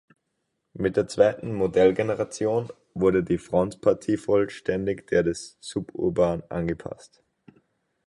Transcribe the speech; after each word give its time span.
Mit 0.73 0.97
der 0.97 1.05
zweiten 1.07 1.53
Modellgeneration 1.53 2.69
wurde 2.95 3.23
die 3.23 3.37
Frontpartie 3.37 4.17
vollständig 4.17 5.05
der 5.05 5.21
des 5.21 5.59
Suburban 5.59 6.41
angepasst. 6.49 7.21